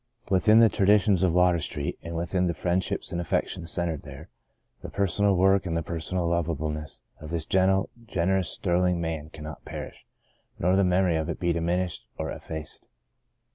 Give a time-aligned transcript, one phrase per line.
[0.31, 4.29] Within the traditions of Water Street, and within the friendships and affections centred there,
[4.81, 10.07] the personal work and the personal lovableness of this gentle, generous, sterling man cannot perish,
[10.57, 12.87] nor the memory of it be diminished or effaced.